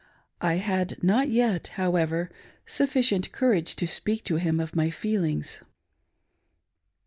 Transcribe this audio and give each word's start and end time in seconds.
1 0.39 0.57
had 0.57 1.03
not 1.03 1.29
yet, 1.29 1.67
however, 1.77 2.31
sufficient 2.65 3.31
courage 3.31 3.75
to 3.75 3.85
speak 3.85 4.23
to 4.23 4.37
him 4.37 4.59
of 4.59 4.75
my 4.75 4.87
f 4.87 5.01
eeUngs. 5.03 5.59